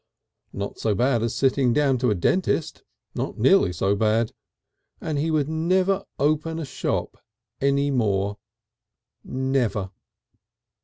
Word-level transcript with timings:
Not 0.51 0.79
so 0.79 0.95
bad 0.95 1.21
as 1.21 1.35
sitting 1.35 1.73
down 1.73 1.99
to 1.99 2.09
a 2.09 2.15
dentist, 2.15 2.81
not 3.13 3.37
nearly 3.37 3.71
so 3.71 3.95
bad. 3.95 4.31
And 4.99 5.19
he 5.19 5.29
would 5.29 5.47
never 5.47 6.05
open 6.17 6.57
a 6.57 6.65
shop 6.65 7.21
any 7.61 7.91
more. 7.91 8.39
Never! 9.23 9.91